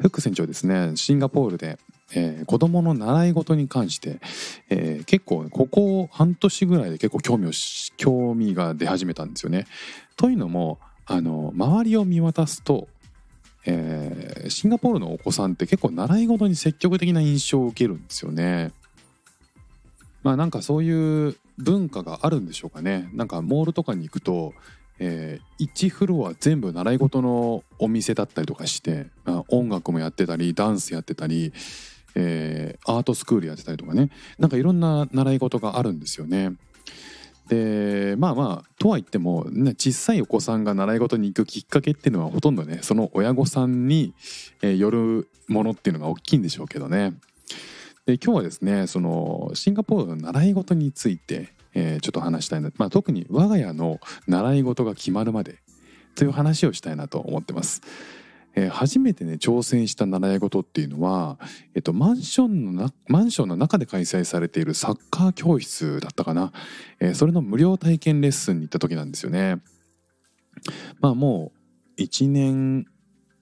[0.00, 1.78] 副船長ですねシンガポールで
[2.12, 4.18] えー、子供の習い事に関して、
[4.68, 7.50] えー、結構ここ半年ぐらいで結構興味を
[7.96, 9.66] 興味が出始めたんですよね。
[10.16, 12.88] というのもあの周りを見渡すと、
[13.64, 18.72] えー、シンガポールのお子さんって結構習い事に積極的な印象を受けるんですよね。
[20.22, 23.08] まあなんかそういう文化があるんでしょうかね。
[23.12, 24.52] なんかモールとかに行くと、
[25.02, 29.06] えー、1フロア全部習い事のお店だったりとかして、
[29.48, 31.52] 音楽もやってたりダンスやってたり、
[32.14, 36.52] えー、アートスクールやってたりとかねなんかいろんな習い事があるんですよね。
[37.48, 44.14] でまあまあとは言っても、ね、小さいお子さんが習い事に行くきっかけっていうのはほとんどねその親御さんに、
[44.62, 47.14] えー、よるものっていうのが大きいんでしょうけどね。
[48.06, 55.58] で今日はですねそのシンガポールの習い事について、えー、ちょっと話したいな、まあ、特に我が家の習い事が決まるまで
[56.14, 57.82] という話をしたいなと思ってます。
[58.54, 61.38] えー、初めてね挑戦した習い事っていうのは、
[61.74, 66.52] えっと、マンションのなマンションの中で開催されているサッカー教室だったかな、
[66.98, 69.60] えー、それの無料体験レッスンに行った時なんですよね。
[71.00, 71.52] まあも
[71.96, 72.86] う1年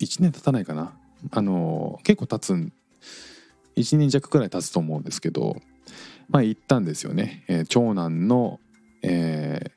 [0.00, 0.98] 1年経たないかな
[1.30, 2.52] あの結構経つ
[3.76, 5.56] 1年弱くらい経つと思うんですけど
[6.28, 8.60] まあ行ったんですよね、えー、長男の、
[9.02, 9.72] え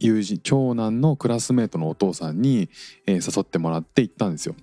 [0.00, 2.68] 友人長男のクラスメートのお父さんに、
[3.06, 4.54] えー、誘ってもらって行ったんですよ。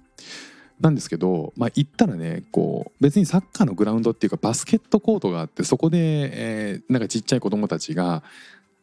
[0.79, 8.23] なんですけど、まあ、行ったらねこう別にサッカーのグラウンドっていうかバスケットコートがあってそこで、えー、なんかちっちゃい子供たちが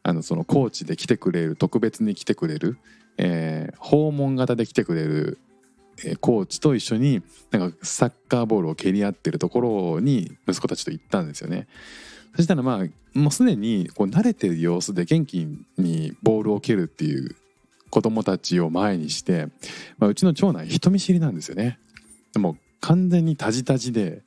[0.05, 2.79] あのそのコーチで来てくれる特別に来てくれる、
[3.19, 5.39] えー、訪問型で来てくれる、
[6.21, 9.61] コーチと一緒になんかサッカーボールを蹴り合ってるとこ
[9.95, 11.67] ろに息子たちと行ったんですよね。
[12.37, 17.35] そしたらまあもうすでにこう慣れてる様子で元気にボールを蹴るっていう
[17.91, 19.49] 子供たちを前にして、
[19.99, 21.79] まあ、うちの長男人見知りなんですよね。
[22.33, 24.23] でも完全にタジタジで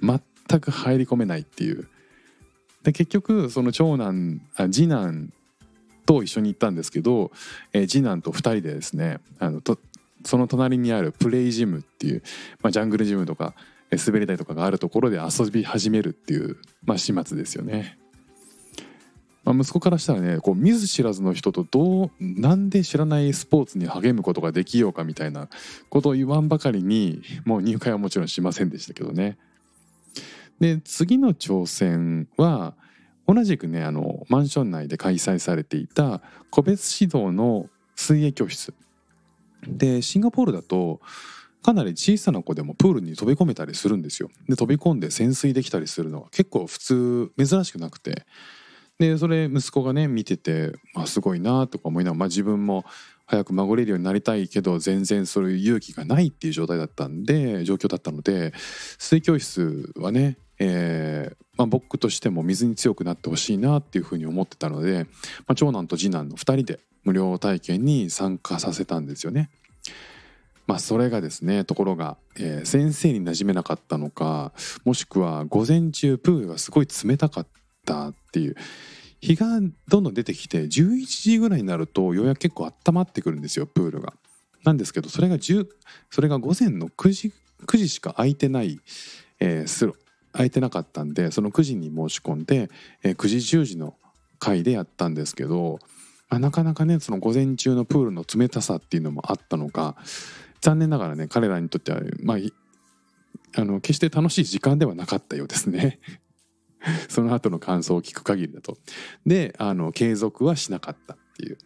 [0.00, 1.88] 全く入り込めないっていう。
[2.82, 5.32] で結局その長男あ次男
[6.06, 7.30] と一緒に行ったんですけど、
[7.72, 9.78] えー、次男と2人でですねあのと
[10.24, 12.22] その隣にあるプレイジムっていう、
[12.62, 13.54] まあ、ジャングルジムとか
[13.90, 17.98] 滑り台とかがあるところで遊び始めるっていう、まあ、始末ですよね。
[19.42, 25.48] まあ、息子からしたらねこう見ず知らずの人とどうなんで知らないスポーツに励むことができようかみたいな
[25.88, 29.38] ことを言わんばかりにもう入会はもちろんしませんでしたけどね。
[30.60, 32.74] で次の挑戦は
[33.26, 36.20] 同じくねあのマンション内で開催されていた
[36.50, 37.66] 個別指導の
[37.96, 38.74] 水泳教室
[39.66, 41.00] でシンガポールだと
[41.62, 44.30] かなり小さな子でもプールに飛び込めたりするんですよ。
[44.48, 48.24] で飛び込んで潜水できたりするのは結構普通珍しくなくて
[48.98, 52.84] でそれ息子がね見てて、まあ、すごいなとか思いながら、まあ、自分も
[53.26, 58.52] 早く孫れるようになりたいけど全然そういう勇気がないっていう状態だったんで状況だったので
[58.98, 65.04] 水教室はね、えーまあ、僕としても水に強くなってほしいなっていうふうに思ってたので、
[65.46, 69.50] まあ、長男と次男の2人で無料体験に参加させたんですよね。
[70.66, 74.52] まあ、それがですねところが、えー、先生に馴染めなかったのか
[74.84, 77.46] もしくは午前中プールがすごい冷たかっ
[77.84, 78.54] たっていう
[79.20, 79.46] 日が
[79.88, 84.14] どんどん出てきて11時ぐらいになるとようやく結構温まってくるんですよプールが。
[84.62, 85.66] なんですけどそれが10
[86.08, 87.32] それが午前の9時
[87.66, 88.78] ,9 時しか空いてない、
[89.40, 89.96] えー、スロ
[90.32, 92.70] 空いてなかったんでその9時に申し込んで、
[93.02, 93.96] えー、9時10時の
[94.38, 95.80] 回でやったんですけど、
[96.30, 99.96] まあ、なかなかねその午前中のプールの冷たさっていうのもあったのか
[100.60, 102.38] 残念ながらね彼らにとってはまあ
[103.56, 105.98] あの決して楽しい時間ではなかったようですね
[107.08, 108.78] その後の感想を聞く限りだと。
[109.26, 111.58] であの継続はしなかったっていう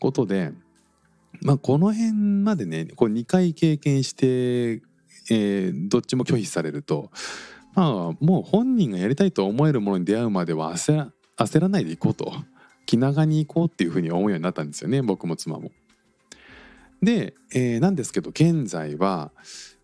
[0.00, 0.52] ことで、
[1.42, 4.82] まあ、この辺までねこう2回経験して、
[5.30, 7.10] えー、どっちも拒否されると
[7.74, 12.32] まあもう本人がやりたいと思えるものに出会うまでは焦ら焦らないでいこうと
[12.88, 15.70] 気長に行こうっていうふうに思うようになったんですよね僕も妻も。
[17.02, 19.30] で、えー、なんですけど現在は、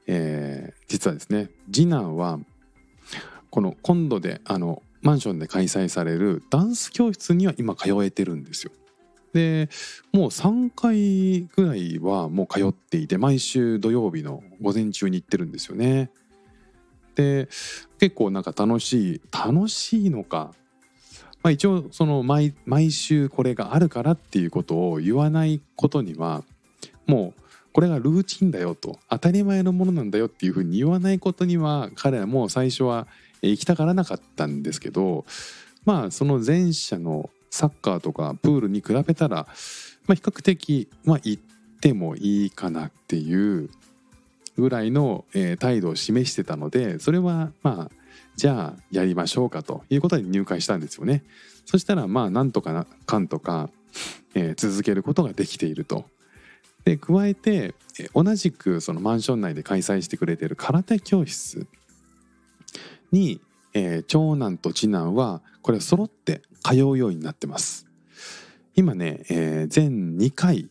[0.06, 2.40] えー、実はですね次男は
[3.50, 8.72] この今度であのマンションで開催されるダンス教室には今通えてるんですよ。
[9.34, 9.68] で
[10.14, 16.10] もう3回ぐらいはもう通っていて毎週土曜日の午前中に行ってるんですよね。
[17.16, 17.48] で
[17.98, 20.54] 結構なんか楽しい楽しいのか、
[21.44, 26.42] まあ、一応その毎毎週これがあるからっていうことを言わないことには
[27.06, 27.40] もう
[27.74, 33.06] これがルーチンだよと当たり前のものなんだよっていうふうに言わないことには彼らも最初は
[33.42, 35.26] 行きたがらなかったんですけど
[35.84, 39.46] まあその前者のサッカーとかプールに比べたら、
[40.06, 41.42] まあ、比較的、まあ、行っ
[41.82, 43.68] てもいいかなっていう
[44.56, 48.03] ぐらいの、えー、態度を示してたのでそれはまあ
[48.36, 51.24] じゃあやりましょうかということで入会したんですよね。
[51.64, 53.70] そしたらまあなんとかかんとか、
[54.34, 56.06] えー、続けることができていると。
[56.84, 57.74] で加えて
[58.12, 61.66] 同じくそのマンション内で開催してくれている空手教室
[63.10, 63.40] に、
[63.72, 67.86] えー、長男と次男はこれ揃って通うようになってます。
[68.76, 70.68] 今ね、えー、全2回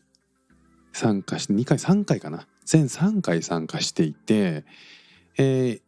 [0.92, 4.66] 参加して2回3回かな全3回参加していて、
[5.38, 5.82] えー、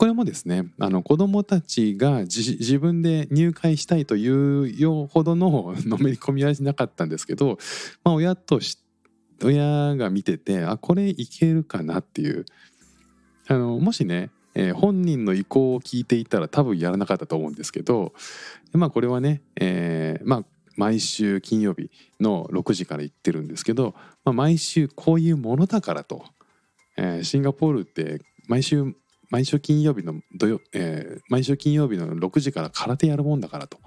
[0.00, 7.58] これもですねあの子どもたちが自分で入会したいというよほどの のめり込みはしなかったんですけど、
[8.02, 8.78] まあ、親とし
[9.44, 12.46] 親が見ててあこれいけるかなっていう。
[13.46, 18.14] あのもしね、えー、本人の意向を聞いていたら多分やらなかったと思うんですけど
[18.72, 20.44] まあこれはね、えー、まあ
[20.76, 23.94] 毎週金曜日の6時から行ってるんですけど、
[24.24, 26.24] まあ、毎週こういうものだからと、
[26.96, 28.94] えー、シンガポールって毎週
[29.30, 33.78] 毎週金曜日の土曜、えー、毎週金曜日の6時から空手やるもんだからと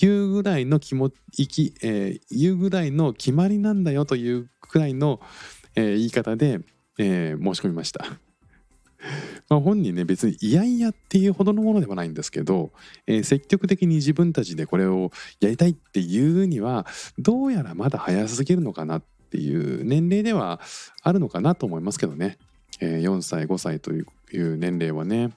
[0.00, 5.20] いうぐらいの気もいき、えー、いうぐらいの決まりなんだよというくらいの、
[5.74, 6.60] えー、言い方で、
[6.98, 8.04] えー、申し込みました。
[9.50, 12.72] まあ本人ね別に嫌々っていうほどのものではないんですけど、
[13.08, 15.10] えー、積極的に自分たちでこれを
[15.40, 16.86] やりたいっていうには
[17.18, 20.60] どうやらまだ早すぎるのかなっていう年齢では
[21.02, 22.38] あるのかなと思いますけどね、
[22.80, 25.32] えー、4歳5歳という年齢はね。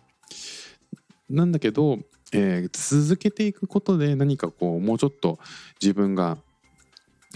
[1.29, 1.99] なんだけど、
[2.31, 5.39] えー、続けていくことで何かこうもうちょっと
[5.81, 6.37] 自分が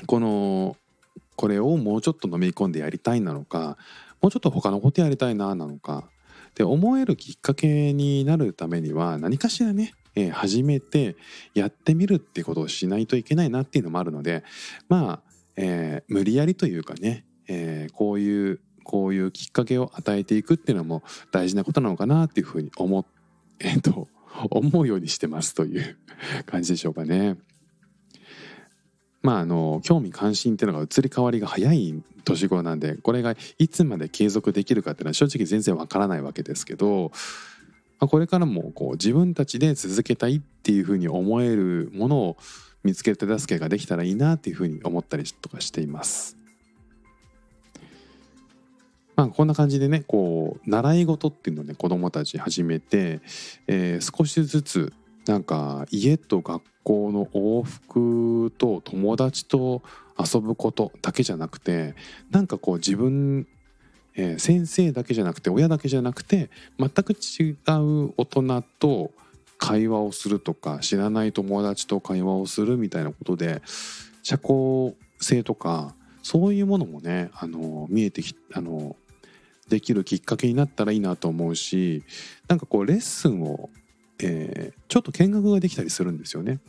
[0.05, 0.75] この
[1.35, 3.77] これをもうちょっと飲み込んでやりたいなのか
[4.21, 6.09] もうちょっと他のことやりたいななのか
[6.55, 11.15] で思えるきっかけになるためには何かしらね、えー、始めて
[11.53, 14.43] やってみるってことをしないといけないなっていうのもあるので
[14.89, 23.05] まあ、えー、無理やりというかね、えー、こういうこういうきっかけを与えていくっていうのも大事なことなのかなっていうふうに思,、
[23.59, 24.07] えーと、
[24.49, 25.97] 思うようにしてますという
[26.45, 27.37] 感じでしょうかね。
[29.21, 37.11] まああの興味関心っていうのが移り変わりが早い年頃なんでこれがいつまで継続できるかっていうのは正直全然わからないわけですけど、
[37.99, 42.37] ま、これからもこう自分たちで続けたいっていうふうに思えるものを
[42.83, 46.38] 見つける手助けができたらいいなっていうふうに思ったりとかしています。
[49.19, 53.19] まあ、こんな感じでねこう習い事っていうのをね子どもたち始めて、
[53.67, 54.93] えー、少しずつ
[55.27, 59.81] なんか家と学校の往復と友達と
[60.17, 61.95] 遊ぶことだけじゃなくて
[62.31, 63.45] なんかこう自分、
[64.15, 66.49] えー、先生だけじゃなくて親だけじゃなくて
[66.79, 69.11] 全く違う大人と
[69.57, 73.61] 会話をするとか知らない友達と会話をするみたいなことで
[74.23, 75.93] 社交性とか
[76.23, 78.95] そういうものもねあの見えてきあの
[79.69, 82.03] できるきっかけになったらいいなと思うし
[82.47, 83.69] なんかこうレッスンを
[84.21, 86.59] えー、ちょっと見学ができたりするんですよね。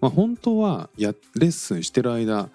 [0.00, 2.50] まあ、本当はやレッスンしてる間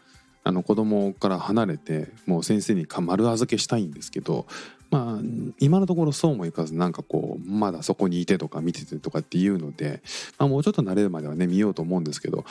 [0.49, 4.47] あの子供から離れてもう先生に丸預けしたいんですけど
[4.89, 5.21] まあ
[5.59, 10.01] 今のところそうもいかずなんかこうまだそこにいてとか見ててとかっていうので、
[10.39, 12.45] まあ、もうちょっと慣れるまではね見ようと思うんですけど、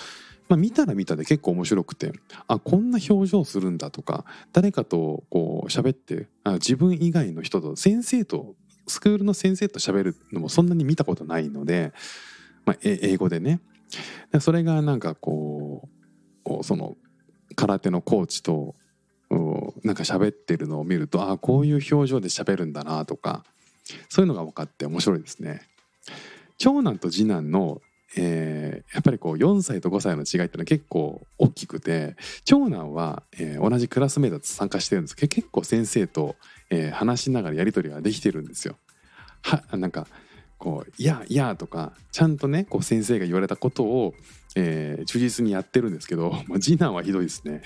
[0.49, 2.13] まあ、見たら見たで結構面白くて
[2.47, 8.55] あこんな表情するんだとか誰かとこう喋ってあ自分以外の人と先生と
[8.87, 11.93] スクールの先生と喋るのもそんなに見たことないので、
[12.65, 13.59] まあ、英語でね。
[14.41, 15.89] それがなんかこ
[16.45, 16.97] うその
[17.55, 18.75] 空手のコーチと
[19.85, 23.45] なんか喋ってるのを見るとああこういう表情で喋るんだなとか
[24.09, 25.63] そういうのが分かって面白いですね。
[26.59, 27.81] 長男と次男の、
[28.17, 36.37] えー、やっぱりこう4歳と5歳の違いっていうのは結構大きくて長男は、えー、同じクラスメートと参加してるんですけど結構先生と
[36.71, 38.77] えー、話しながらやり取りができてるんですよ。
[39.43, 40.07] はなんか
[40.59, 44.15] こう「いやいや」とかちゃんとねこう先生が言われたことを、
[44.57, 47.63] えー、忠実にやってるんですけど、 まあ、次男はひどいですね。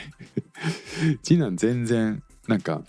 [1.23, 2.83] 次男全然なんか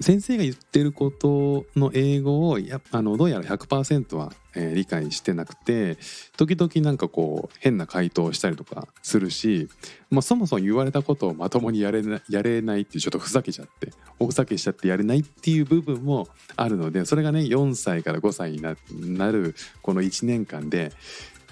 [0.00, 5.96] 先生が言ってることの英語をやあのどうやら100%は、えー理解してなくて
[6.36, 9.68] 時々なんかこう変な回答をしたりとかするし、
[10.10, 20.92] まあ、そもそも言われたことをまともにやれなやれないっていうちょっとふざけちゃっておふざけしちゃってやれないっていう部分もあるのでそれがね4歳から5歳にななるこの1年間で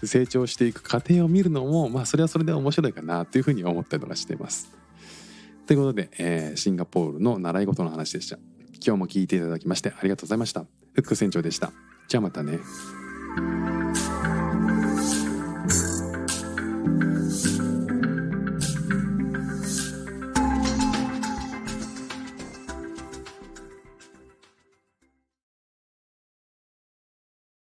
[0.06, 4.70] 成長していく過程を見るのもまあそれはそれで面白いかなというふうに思ったりとかしています。
[5.66, 8.38] ということで、えーシンガポールの習い事の話でした。
[8.84, 10.60] 今日も聞いていただきましてありがとうございました。
[10.60, 10.66] フ
[11.02, 11.72] ック船長でした。
[12.08, 12.58] じゃあまたね。